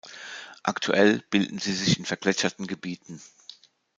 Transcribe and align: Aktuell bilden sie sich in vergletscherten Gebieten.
Aktuell 0.63 1.21
bilden 1.29 1.59
sie 1.59 1.73
sich 1.75 1.99
in 1.99 2.05
vergletscherten 2.05 2.65
Gebieten. 2.65 3.21